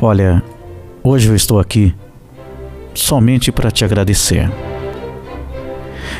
Olha, 0.00 0.44
hoje 1.02 1.28
eu 1.28 1.34
estou 1.34 1.58
aqui 1.58 1.92
somente 2.94 3.50
para 3.50 3.68
te 3.68 3.84
agradecer. 3.84 4.48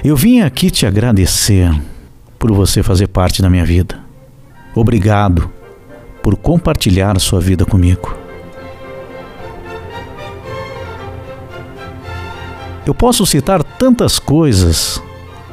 Eu 0.02 0.16
vim 0.16 0.40
aqui 0.40 0.68
te 0.68 0.84
agradecer 0.84 1.70
por 2.40 2.50
você 2.50 2.82
fazer 2.82 3.06
parte 3.06 3.40
da 3.40 3.48
minha 3.48 3.64
vida. 3.64 4.00
Obrigado 4.74 5.48
por 6.24 6.36
compartilhar 6.36 7.20
sua 7.20 7.40
vida 7.40 7.64
comigo. 7.64 8.16
Eu 12.84 12.94
posso 12.94 13.24
citar 13.26 13.62
tantas 13.62 14.18
coisas 14.18 15.00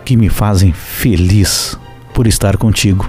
que 0.03 0.17
me 0.17 0.29
fazem 0.29 0.73
feliz 0.73 1.77
por 2.11 2.25
estar 2.25 2.57
contigo. 2.57 3.07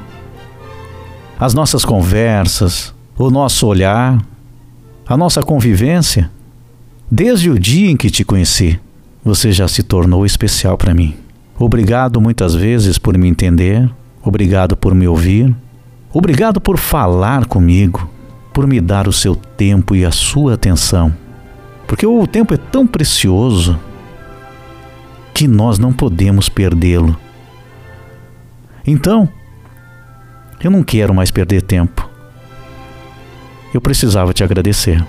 As 1.41 1.55
nossas 1.55 1.87
conversas, 1.87 2.95
o 3.17 3.31
nosso 3.31 3.67
olhar, 3.67 4.19
a 5.09 5.17
nossa 5.17 5.41
convivência, 5.41 6.31
desde 7.11 7.49
o 7.49 7.59
dia 7.59 7.91
em 7.91 7.97
que 7.97 8.11
te 8.11 8.25
conheci, 8.25 8.81
você 9.25 9.53
já 9.53 9.69
se 9.69 9.83
tornou 9.83 10.27
especial 10.27 10.77
para 10.77 10.95
mim. 10.95 11.15
Obrigado 11.59 12.21
muitas 12.21 12.55
vezes 12.55 12.99
por 12.99 13.17
me 13.17 13.29
entender, 13.29 13.89
obrigado 14.23 14.77
por 14.77 14.95
me 14.95 15.07
ouvir, 15.07 15.55
obrigado 16.13 16.61
por 16.61 16.77
falar 16.77 17.47
comigo, 17.47 18.11
por 18.53 18.67
me 18.67 18.81
dar 18.81 19.07
o 19.07 19.13
seu 19.13 19.37
tempo 19.37 19.95
e 19.95 20.05
a 20.05 20.11
sua 20.11 20.55
atenção. 20.55 21.15
Porque 21.87 22.05
o 22.05 22.27
tempo 22.27 22.53
é 22.53 22.57
tão 22.57 22.85
precioso 22.87 23.79
que 25.33 25.47
nós 25.47 25.79
não 25.79 25.93
podemos 25.93 26.49
perdê-lo. 26.49 27.17
Então, 28.85 29.29
eu 30.63 30.71
não 30.71 30.83
quero 30.83 31.15
mais 31.15 31.31
perder 31.31 31.63
tempo. 31.63 32.09
Eu 33.77 33.81
precisava 33.83 34.33
te 34.33 34.43
agradecer. 34.43 35.07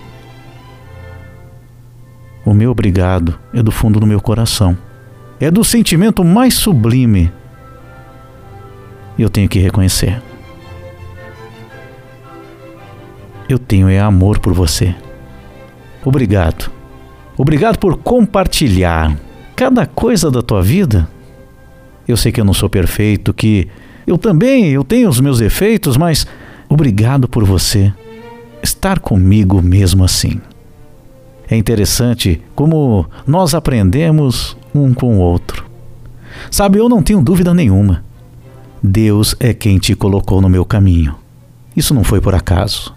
O 2.44 2.54
meu 2.54 2.70
obrigado 2.70 3.40
é 3.54 3.64
do 3.64 3.72
fundo 3.72 3.98
do 3.98 4.06
meu 4.06 4.20
coração 4.20 4.78
é 5.40 5.50
do 5.50 5.64
sentimento 5.64 6.22
mais 6.22 6.56
sublime. 6.56 7.32
Eu 9.18 9.30
tenho 9.30 9.48
que 9.48 9.58
reconhecer. 9.58 10.22
Eu 13.48 13.58
tenho 13.58 13.88
é 13.88 14.02
amor 14.02 14.38
por 14.38 14.52
você. 14.52 14.94
Obrigado. 16.04 16.70
Obrigado 17.38 17.80
por 17.80 17.96
compartilhar 17.96 19.18
cada 19.56 19.86
coisa 19.86 20.30
da 20.30 20.42
tua 20.42 20.62
vida. 20.62 21.08
Eu 22.06 22.18
sei 22.18 22.34
que 22.34 22.42
eu 22.42 22.46
não 22.46 22.54
sou 22.54 22.70
perfeito, 22.70 23.34
que 23.34 23.70
eu 24.06 24.18
também 24.18 24.72
eu 24.72 24.84
tenho 24.84 25.08
os 25.08 25.22
meus 25.22 25.40
defeitos, 25.40 25.96
mas 25.96 26.28
obrigado 26.68 27.30
por 27.30 27.46
você 27.46 27.94
estar 28.78 29.00
comigo 29.00 29.62
mesmo 29.62 30.04
assim. 30.04 30.40
É 31.50 31.58
interessante 31.58 32.42
como 32.56 33.06
nós 33.26 33.54
aprendemos 33.54 34.56
um 34.74 34.94
com 34.94 35.18
o 35.18 35.20
outro. 35.20 35.66
Sabe, 36.52 36.78
eu 36.78 36.88
não 36.88 37.02
tenho 37.02 37.22
dúvida 37.22 37.54
nenhuma. 37.54 38.04
Deus 38.82 39.36
é 39.40 39.54
quem 39.54 39.78
te 39.80 39.96
colocou 39.96 40.40
no 40.40 40.48
meu 40.48 40.64
caminho. 40.64 41.16
Isso 41.76 41.94
não 41.94 42.04
foi 42.04 42.22
por 42.22 42.36
acaso. 42.36 42.96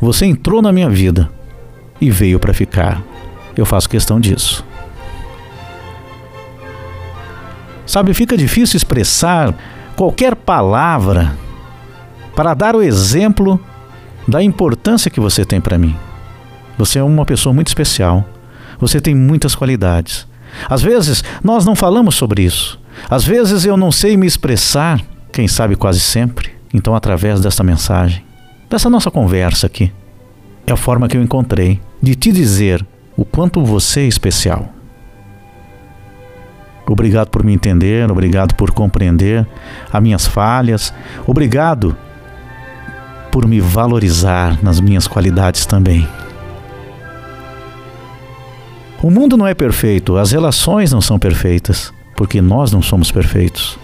Você 0.00 0.26
entrou 0.26 0.62
na 0.62 0.72
minha 0.72 0.88
vida 0.88 1.30
e 2.00 2.10
veio 2.10 2.38
para 2.38 2.54
ficar. 2.54 3.02
Eu 3.56 3.66
faço 3.66 3.88
questão 3.88 4.20
disso. 4.20 4.64
Sabe, 7.86 8.12
fica 8.14 8.36
difícil 8.36 8.76
expressar 8.76 9.54
qualquer 9.94 10.34
palavra 10.34 11.36
para 12.36 12.52
dar 12.52 12.76
o 12.76 12.82
exemplo 12.82 13.58
da 14.28 14.42
importância 14.42 15.10
que 15.10 15.18
você 15.18 15.42
tem 15.42 15.58
para 15.58 15.78
mim. 15.78 15.96
Você 16.76 16.98
é 16.98 17.02
uma 17.02 17.24
pessoa 17.24 17.54
muito 17.54 17.68
especial. 17.68 18.24
Você 18.78 19.00
tem 19.00 19.14
muitas 19.14 19.54
qualidades. 19.54 20.28
Às 20.68 20.82
vezes 20.82 21.24
nós 21.42 21.64
não 21.64 21.74
falamos 21.74 22.14
sobre 22.14 22.42
isso. 22.42 22.78
Às 23.08 23.24
vezes 23.24 23.64
eu 23.64 23.76
não 23.76 23.90
sei 23.90 24.18
me 24.18 24.26
expressar, 24.26 25.00
quem 25.32 25.48
sabe 25.48 25.76
quase 25.76 26.00
sempre. 26.00 26.50
Então, 26.74 26.94
através 26.94 27.40
desta 27.40 27.64
mensagem, 27.64 28.22
dessa 28.68 28.90
nossa 28.90 29.10
conversa 29.10 29.66
aqui, 29.66 29.90
é 30.66 30.72
a 30.72 30.76
forma 30.76 31.08
que 31.08 31.16
eu 31.16 31.22
encontrei 31.22 31.80
de 32.02 32.14
te 32.14 32.30
dizer 32.30 32.84
o 33.16 33.24
quanto 33.24 33.64
você 33.64 34.00
é 34.00 34.06
especial. 34.08 34.68
Obrigado 36.86 37.28
por 37.28 37.42
me 37.42 37.54
entender, 37.54 38.10
obrigado 38.10 38.54
por 38.54 38.70
compreender 38.72 39.46
as 39.90 40.02
minhas 40.02 40.26
falhas, 40.26 40.92
obrigado 41.26 41.96
por 43.36 43.46
me 43.46 43.60
valorizar 43.60 44.58
nas 44.64 44.80
minhas 44.80 45.06
qualidades 45.06 45.66
também. 45.66 46.08
O 49.02 49.10
mundo 49.10 49.36
não 49.36 49.46
é 49.46 49.52
perfeito, 49.52 50.16
as 50.16 50.32
relações 50.32 50.90
não 50.90 51.02
são 51.02 51.18
perfeitas, 51.18 51.92
porque 52.16 52.40
nós 52.40 52.72
não 52.72 52.80
somos 52.80 53.12
perfeitos. 53.12 53.78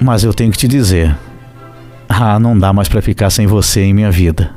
Mas 0.00 0.22
eu 0.22 0.32
tenho 0.32 0.52
que 0.52 0.58
te 0.58 0.68
dizer: 0.68 1.18
ah, 2.08 2.38
não 2.38 2.56
dá 2.56 2.72
mais 2.72 2.88
para 2.88 3.02
ficar 3.02 3.28
sem 3.30 3.44
você 3.44 3.80
em 3.80 3.92
minha 3.92 4.12
vida. 4.12 4.52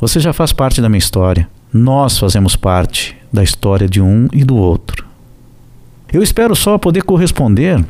Você 0.00 0.18
já 0.18 0.32
faz 0.32 0.50
parte 0.50 0.80
da 0.80 0.88
minha 0.88 0.98
história. 0.98 1.46
Nós 1.70 2.18
fazemos 2.18 2.56
parte 2.56 3.14
da 3.30 3.44
história 3.44 3.86
de 3.86 4.00
um 4.00 4.28
e 4.32 4.44
do 4.44 4.56
outro. 4.56 5.04
Eu 6.10 6.22
espero 6.22 6.56
só 6.56 6.78
poder 6.78 7.02
corresponder 7.02 7.84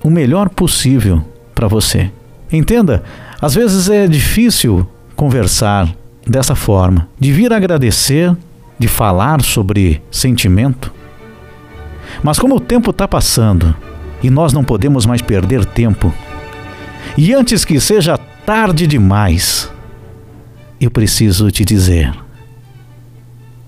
o 0.00 0.08
melhor 0.08 0.48
possível 0.48 1.24
para 1.56 1.66
você. 1.66 2.08
Entenda, 2.52 3.02
às 3.40 3.54
vezes 3.54 3.88
é 3.88 4.06
difícil 4.06 4.86
conversar 5.16 5.88
dessa 6.26 6.54
forma, 6.54 7.08
de 7.18 7.32
vir 7.32 7.52
agradecer, 7.52 8.36
de 8.78 8.86
falar 8.86 9.42
sobre 9.42 10.02
sentimento. 10.10 10.92
Mas 12.22 12.38
como 12.38 12.56
o 12.56 12.60
tempo 12.60 12.90
está 12.90 13.08
passando 13.08 13.74
e 14.22 14.28
nós 14.28 14.52
não 14.52 14.62
podemos 14.62 15.06
mais 15.06 15.22
perder 15.22 15.64
tempo, 15.64 16.12
e 17.16 17.32
antes 17.32 17.64
que 17.64 17.80
seja 17.80 18.18
tarde 18.18 18.86
demais, 18.86 19.70
eu 20.80 20.90
preciso 20.90 21.50
te 21.50 21.64
dizer 21.64 22.12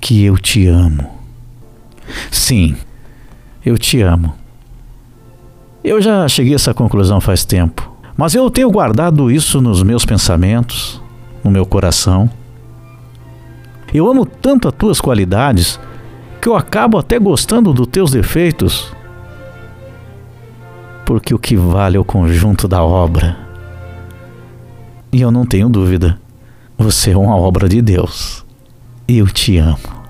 que 0.01 0.25
eu 0.25 0.37
te 0.37 0.67
amo. 0.67 1.11
Sim, 2.31 2.77
eu 3.65 3.79
te 3.79 4.03
amo. 4.03 4.35
Eu 5.83 6.01
já 6.01 6.29
cheguei 6.29 6.53
a 6.53 6.57
essa 6.57 6.75
conclusão 6.75 7.21
faz 7.21 7.45
tempo. 7.45 7.94
Mas 8.17 8.35
eu 8.35 8.49
tenho 8.51 8.71
guardado 8.71 9.31
isso 9.31 9.61
nos 9.61 9.83
meus 9.83 10.05
pensamentos, 10.05 11.03
no 11.43 11.51
meu 11.51 11.67
coração. 11.67 12.31
Eu 13.93 14.11
amo 14.11 14.25
tanto 14.25 14.69
as 14.69 14.75
tuas 14.75 15.01
qualidades 15.01 15.81
que 16.41 16.49
eu 16.49 16.57
acabo 16.57 16.99
até 16.99 17.19
gostando 17.19 17.73
dos 17.73 17.87
teus 17.87 18.11
defeitos. 18.11 18.93
Porque 21.05 21.35
o 21.35 21.39
que 21.39 21.57
vale 21.57 21.97
é 21.97 22.01
o 22.01 22.05
conjunto 22.05 22.69
da 22.69 22.83
obra. 22.83 23.37
E 25.13 25.21
eu 25.21 25.31
não 25.31 25.47
tenho 25.47 25.69
dúvida, 25.69 26.19
você 26.77 27.13
é 27.13 27.17
uma 27.17 27.37
obra 27.37 27.69
de 27.69 27.81
Deus. 27.81 28.45
Eu 29.07 29.27
te 29.27 29.59
amo. 29.59 30.04